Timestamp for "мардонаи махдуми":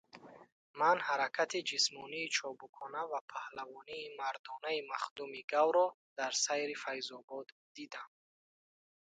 4.19-5.41